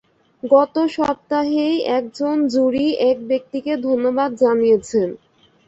[0.43, 5.07] গত সপ্তাহেই একজন জুরি এক ব্যক্তিকে ধন্যবাদ জানিয়েছেন।